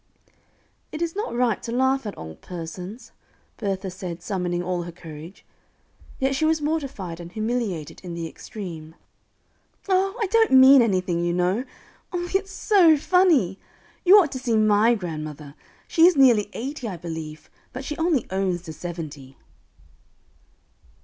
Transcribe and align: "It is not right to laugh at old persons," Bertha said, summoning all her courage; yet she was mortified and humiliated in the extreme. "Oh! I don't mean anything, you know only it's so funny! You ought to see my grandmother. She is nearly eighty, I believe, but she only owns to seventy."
"It 0.91 0.99
is 1.03 1.15
not 1.15 1.35
right 1.35 1.61
to 1.61 1.71
laugh 1.71 2.07
at 2.07 2.17
old 2.17 2.41
persons," 2.41 3.11
Bertha 3.57 3.91
said, 3.91 4.23
summoning 4.23 4.63
all 4.63 4.81
her 4.81 4.91
courage; 4.91 5.45
yet 6.17 6.33
she 6.33 6.43
was 6.43 6.59
mortified 6.59 7.19
and 7.19 7.31
humiliated 7.31 8.01
in 8.03 8.15
the 8.15 8.27
extreme. 8.27 8.95
"Oh! 9.87 10.15
I 10.19 10.25
don't 10.25 10.53
mean 10.53 10.81
anything, 10.81 11.23
you 11.23 11.33
know 11.33 11.65
only 12.11 12.31
it's 12.33 12.49
so 12.51 12.97
funny! 12.97 13.59
You 14.03 14.17
ought 14.17 14.31
to 14.31 14.39
see 14.39 14.57
my 14.57 14.95
grandmother. 14.95 15.53
She 15.87 16.07
is 16.07 16.15
nearly 16.17 16.49
eighty, 16.53 16.87
I 16.87 16.97
believe, 16.97 17.47
but 17.71 17.85
she 17.85 17.95
only 17.99 18.25
owns 18.31 18.63
to 18.63 18.73
seventy." 18.73 19.37